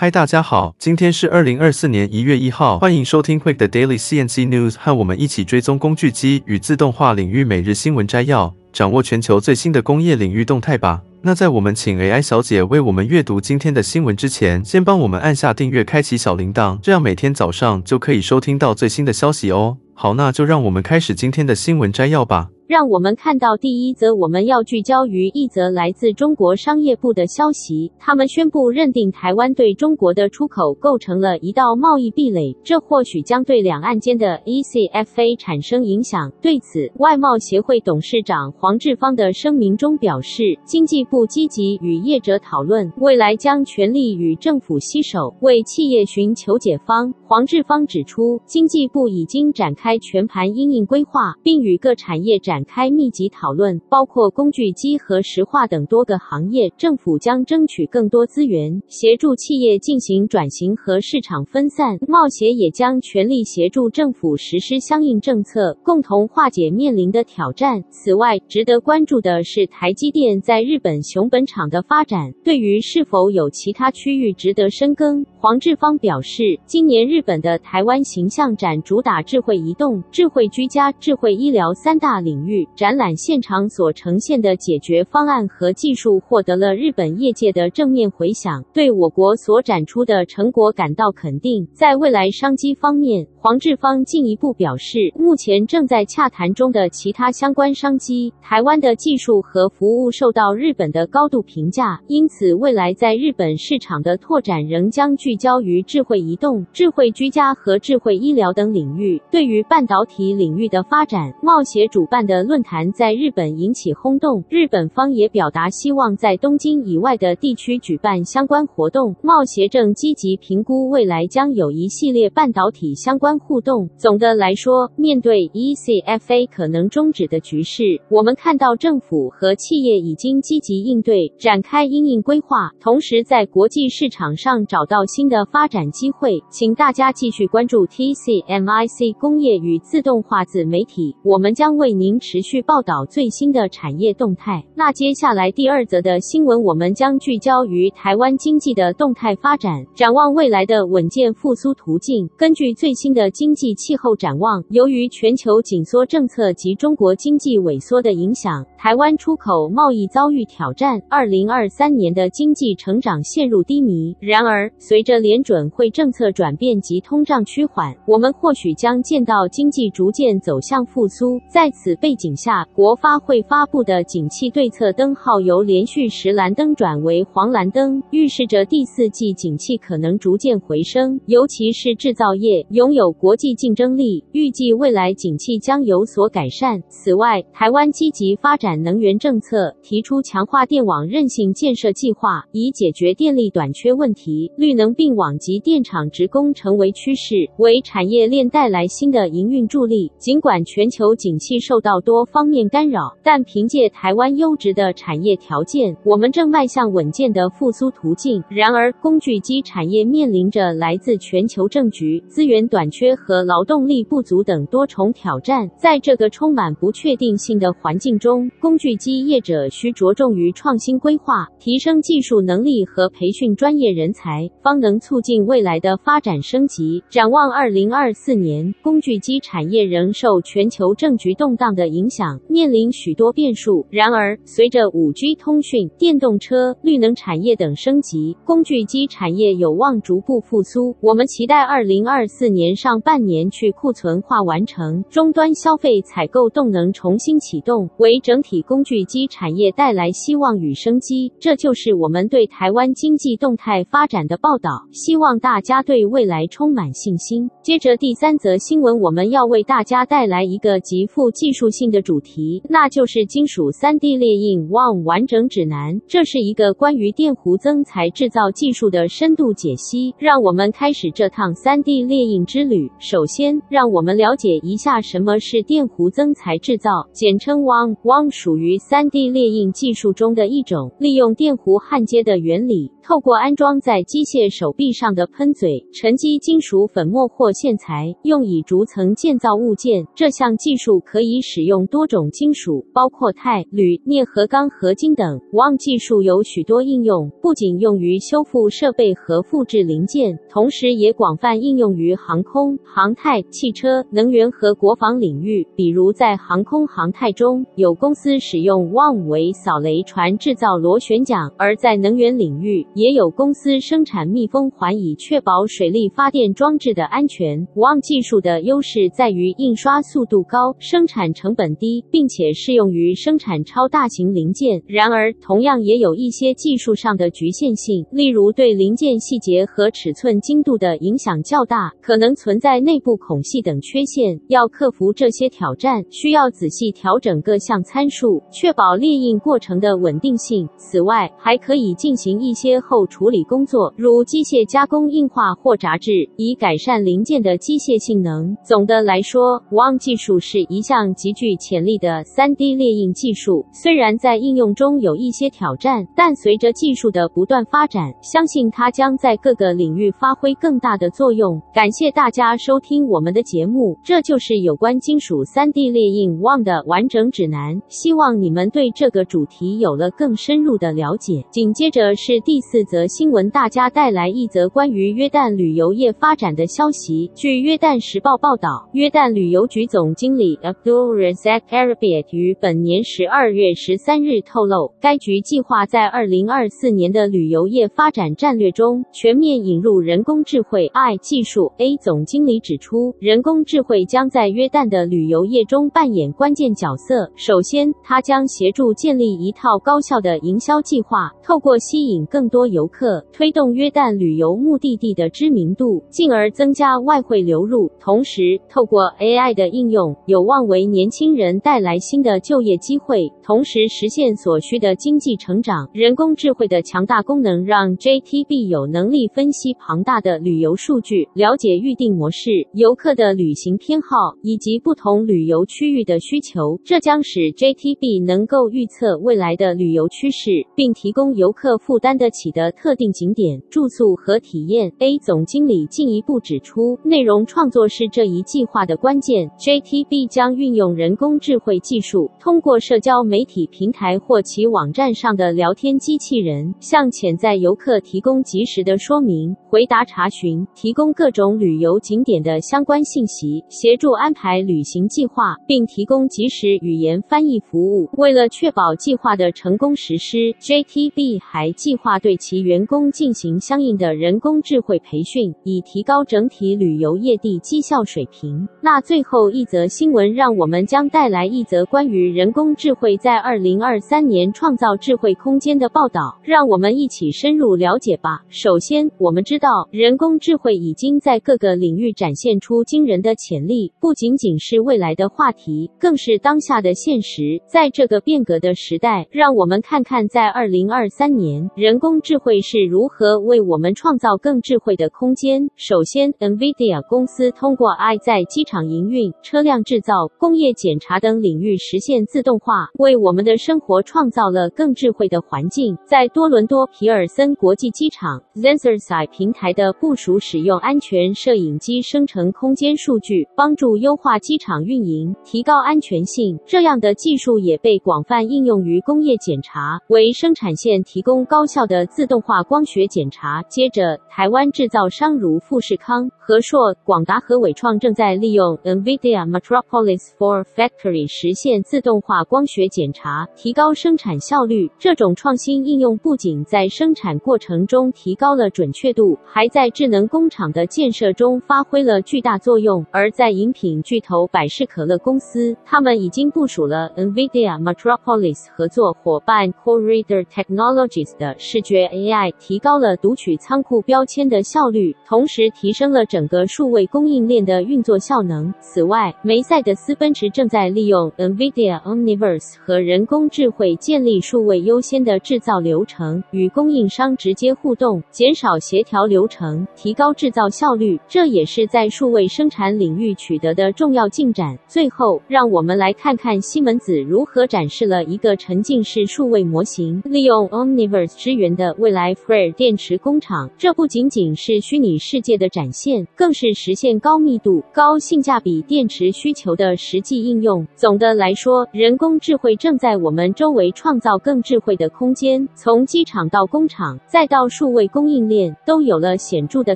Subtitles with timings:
[0.00, 11.02] 嗨，大家好，今天是二零二四年一月一号，欢迎收听 Quick 的 Daily CNC News，和我们一起追踪工具机与自动化领域每日新闻摘要，掌握全球最新的工业领域动态吧。
[11.22, 19.78] 那在我们请 AI 小姐为我们阅读今天的新闻之前，先帮我们按下订阅，开启小铃铛，这样每天早上就可以收听到最新的消息哦。
[19.94, 22.50] 好，那就让我们开始今天的新闻摘要吧。
[22.68, 27.90] 让我们看到第一则，我们要聚焦于一则来自中国商业部的消息。
[27.98, 36.30] 他们宣布认定台湾对中国的出口构成了一道贸易壁垒，这或许将对两岸间的 ECFA 产生影响。
[36.42, 47.14] 对此，外贸协会董事长黄志芳的声明中表示，经济部积极与业者讨论，未来将全力与政府携手为企业寻求解方。
[47.28, 52.64] 黄志芳指出，经济部已经展开全盘因应规划，并与各产业展。
[52.64, 56.72] 开密集讨论，包括工具机和石化等多个行业。
[56.78, 61.98] 政府将争取更多资源，协助企业进行转型和市场分散。
[62.08, 67.84] 贸协也将全力协助政府实施相应政策，共同化解面临的挑战。
[67.90, 72.32] 此外，值得关注的是台积电在日本熊本厂的发展。
[72.42, 82.64] 对于是否有其他区域值得深耕，黄志芳表示，今年日日本的台湾形象展主打智慧移动、智慧居家、智慧医疗三大领域。
[82.76, 91.66] 展览现场所呈现的解决方案和技术获得了日本业界的正面回响，对我国所展出的成果感到肯定。
[91.72, 109.22] 在未来商机方面，黄志芳进一步表示，目前正在洽谈中的其他相关商机，台湾的技术和服务受到日本的高度评价，因此未来在日本市场的拓展仍将聚焦于智慧移动、智慧居家和智慧医疗等领域。
[109.30, 119.16] 对于半导体领域的发展，贸协主办的论坛在日本引起轰动，日本方也表达希望在东京以外的地区举办相关活动。
[119.22, 123.38] 贸协正积极评估未来将有一系列半导体相关。
[123.38, 123.88] 互动。
[123.96, 136.42] 总的来说，面对 ECFA 可能终止的局势，我们看到政府和企业已经积极应对，展开因应规划，同时在国际市场上找到新的发展机会。
[136.50, 144.64] 请大家家继续关注 TCMIC 工业与自动化自媒体，我们将为您持续报道最新的产业动态。
[144.74, 152.28] 那接下来第二则的新闻，我们将聚焦于台湾经济的动态发展，展望未来的稳健复苏途径。
[152.36, 161.02] 根据最新的的经济气候展望，由于全球紧缩政策及中国经济萎缩的影响，台湾出口贸易遭遇挑战。
[161.10, 164.16] 二零二三年的经济成长陷入低迷。
[164.20, 171.38] 然而，随着联准会政策转变及通胀趋缓，我们或许将见到经济逐渐走向复苏。
[171.46, 183.12] 在此背景下，国发会发布的景气对策灯号由连续十蓝灯转为黄蓝灯，预示着第四季景气可能逐渐回升，尤其是制造业拥有。
[183.12, 186.82] 国际竞争力，预计未来景气将有所改善。
[186.88, 194.50] 此外，台湾积极发展能源政策，提出强化电网韧性建设计划，以解决电力短缺问题。
[194.56, 200.10] 绿能并网及电厂职工成为趋势，为产业链带来新的营运助力。
[200.16, 208.42] 尽管全球景气受到多方面干扰，但凭借台湾优质的产业条件，我们正迈向稳健的复苏途径。
[208.48, 213.18] 然而，工具机产业面临着来自全球政局、资源短缺。
[213.20, 227.02] 和劳动力不足等多重挑战，在这个充满不确定性的环境中，工具机业者需着重于创新规划，提升技术能力和培训专业人才，方能促进未来的发展升级。
[227.10, 233.84] 展望二零二四年，工具机产业仍受全球政局动荡的影响，面临许多变数。
[233.90, 240.94] 然而，随着五 G 通讯、电动车、绿能产业等升级，工具机产业有望逐步复苏。
[241.00, 242.68] 我们期待二零二四年。
[242.76, 251.32] 上半年去库存化完成，终端消费采购动能重新启动，为整体工具机产业带来希望与生机。
[251.40, 257.48] 这就是我们对台湾经济动态发展的报道，希望大家对未来充满信心。
[257.62, 266.00] 接着第三则新闻，我们要为大家带来一个极富技术性的主题，那就是金属 3D 列印 WOM 完整指南。
[266.08, 272.90] 这是一个关于电弧增材制造技术的深度解析，让我们开始这趟 3D 列印之旅。
[272.98, 277.94] 首先，让我们了解一下什么是电弧增材制造，简称 WOM。
[278.02, 290.06] WOM 属于 3D 列印技术中的一种，利用电弧焊接的原理，透过安装在机械手臂上的喷嘴、沉积金属粉末或线材，用以逐层建造物件。
[290.14, 295.40] 这项技术可以使用多种金属，包括钛、铝、镍和钢合金等。
[295.52, 305.66] WONG 技术有许多应用，不仅用于修复设备和复制零件，同时也广泛应用于航空、航太、汽车、能源和国防领域。
[305.74, 317.66] 比如在航空航太中，有公司使用 WONG 为扫雷船制造螺旋桨；而在能源领域，也有公司生产密封环，以确保水力发发电装置的安全。
[317.74, 324.82] 无望技术的优势在于印刷速度高、生产成本低，并且适用于生产超大型零件。
[324.86, 334.38] 然而，同样也有一些技术上的局限性，例如对零件细节和尺寸精度的影响较大，可能存在内部孔隙等缺陷。
[334.48, 340.68] 要克服这些挑战，需要仔细调整各项参数，确保列印过程的稳定性。
[340.76, 348.56] 此外，还可以进行一些后处理工作，如机械加工、硬化或杂质以改善零件的机械性能。
[348.64, 353.64] 总的来说，WONG 技术是一项极具潜力的 3D 列印技术。
[353.72, 361.60] 虽然在应用中有一些挑战，但随着技术的不断发展，相信它将在各个领域发挥更大的作用。
[361.74, 367.80] 感谢大家收听我们的节目，这就是有关金属 3D 列印 WONG 的完整指南。
[367.88, 371.44] 希望你们对这个主题有了更深入的了解。
[371.50, 377.30] 紧接着是第四则新闻，大家带来一则关于约旦旅游业发展的消息。
[377.34, 391.72] 据约旦时报报道，约旦旅游局总经理 Abdul Razak Arabiat 于本年十二月十三日透露，该局计划在二零二四年的旅游业发展战略中全面引入人工智慧 i 技术。
[391.78, 397.30] A 总经理指出，人工智慧将在约旦的旅游业中扮演关键角色。
[397.36, 407.90] 首先，它将协助建立一套高效的营销计划，透过吸引更多游客，推动约旦旅游目的地的知名度，进而增加外汇流入。
[408.00, 415.88] 同时，透过 AI 的应用，有望为年轻人带来新的就业机会，同时实现所需的经济成长。
[415.92, 426.78] 人工智慧的强大功能让 JTB 有能力分析庞大的旅游数据，了解预订模式、游客的旅行偏好以及不同旅游区域的需求。
[426.84, 434.92] 这将使 JTB 能够预测未来的旅游趋势，并提供游客负担得起的特定景点、住宿和体验。
[434.98, 439.50] A 总经理进一步指出，内容创作是这一计划的关键。
[439.58, 458.08] JTB 将运用人工智慧技术，通过社交媒体平台或其网站上的聊天机器人，向潜在游客提供及时的说明、回答查询，提供各种旅游景点的相关信息，协助安排旅行计划，并提供即时语言翻译服务。
[458.18, 468.68] 为了确保计划的成功实施，JTB 还计划对其员工进行相应的人工智慧培训，以提高整体旅游业的绩效水平。
[468.80, 476.38] 那最后一则新闻，让我们将带来一则关于人工智慧在二零二三年创造智慧空间的报道。
[476.42, 478.42] 让我们一起深入了解吧。
[478.48, 487.60] 首先，我们知道人工智慧已经在各个领域展现出惊人的潜力，不仅仅是未来的话题，更是当下的现实。
[487.66, 495.57] 在这个变革的时代，让我们看看在二零二三年，人工智慧是如何为我们创造更智慧的空间。
[495.76, 505.96] 首先，NVIDIA 公司通过 AI 在机场营运、车辆制造、工业检查等领域实现自动化，为我们的生活创造了更智慧的环境。
[506.04, 516.58] 在多伦多皮尔森国际机场，Sensorseye 平台的部署使用安全摄影机生成空间数据，帮助优化机场运营，提高安全性。
[516.66, 523.62] 这样的技术也被广泛应用于工业检查，为生产线提供高效的自动化光学检查。
[523.68, 534.90] 接着，台湾制造商如富士康、和硕、广达和伟创正在利用 NVIDIA Metropolis for Factory 实现自动化光学检查，提高生产效率。
[534.98, 543.06] 这种创新应用不仅在生产过程中提高了准确度，还在智能工厂的建设中发挥了巨大作用。
[543.12, 558.74] 而在饮品巨头百事可乐公司，他们已经部署了 NVIDIA Metropolis 合作伙伴 CoreReader Technologies 的视觉 AI，提高了读取仓库标签的效率，同同时提升了整个数位供应链的运作效能。
[558.80, 571.16] 此外，梅赛德斯奔驰正在利用 NVIDIA Omniverse 和人工智慧建立数位优先的制造流程，与供应商直接互动，减少协调流程，提高制造效率。
[571.28, 574.76] 这也是在数位生产领域取得的重要进展。
[574.88, 583.70] 最后，让我们来看看西门子如何展示了一个沉浸式数位模型，利用 Omniverse 支援的未来 Freyr 电池工厂。
[583.78, 590.86] 这不仅仅是虚拟世界的展现，更是实现高密度、高性价比电池需求的实际应用。
[590.96, 599.94] 总的来说，人工智慧正在我们周围创造更智慧的空间，从机场到工厂，再到数位供应链，都有了显著的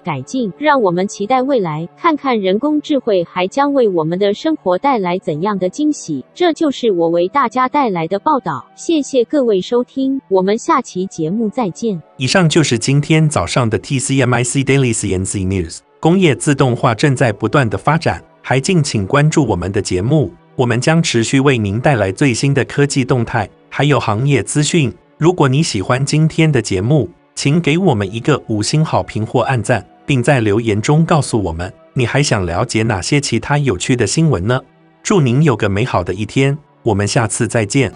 [0.00, 0.52] 改进。
[0.58, 6.22] 让我们期待未来，看看人工智慧还将为我们的生活带来怎样的惊喜。
[6.34, 8.62] 这就是我为大家带来的报道。
[8.74, 12.02] 谢谢各位收听，我们下期节目再见。
[12.18, 14.94] 以上就是今天早上的 TCMIC Daily
[15.24, 15.78] CNC News。
[16.00, 24.92] 工业自动化正在不断的发展，还敬请关注我们的节目，我们将持续为您带来最新的科技动态，还有行业资讯。
[25.18, 34.60] 如果你喜欢今天的节目，请给我们一个五星好评或按赞，并在留言中告诉我们你还想了解哪些其他有趣的新闻呢？
[35.02, 37.92] 祝您有个美好的一天，我们下次再见。